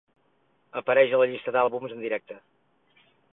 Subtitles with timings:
[0.81, 2.39] Apareix a la llista d'àlbums en directe.